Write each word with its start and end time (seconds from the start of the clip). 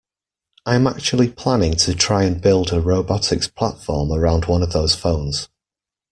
I'm 0.65 0.87
actually 0.87 1.29
planning 1.29 1.75
to 1.75 1.93
try 1.93 2.23
and 2.23 2.41
build 2.41 2.73
a 2.73 2.81
robotics 2.81 3.47
platform 3.47 4.11
around 4.11 4.45
one 4.45 4.63
of 4.63 4.71
those 4.73 4.95
phones. 4.95 5.47